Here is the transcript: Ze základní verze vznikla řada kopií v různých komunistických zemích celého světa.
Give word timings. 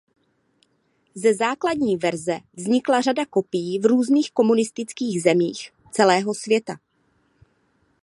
Ze 1.15 1.33
základní 1.33 1.97
verze 1.97 2.39
vznikla 2.53 3.01
řada 3.01 3.25
kopií 3.25 3.79
v 3.79 3.85
různých 3.85 4.31
komunistických 4.31 5.21
zemích 5.23 5.71
celého 5.91 6.33
světa. 6.33 6.77